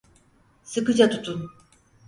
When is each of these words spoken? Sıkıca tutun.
Sıkıca 0.63 1.09
tutun. 1.09 1.51